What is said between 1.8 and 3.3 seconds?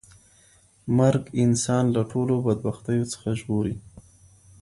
له ټولو بدبختیو څخه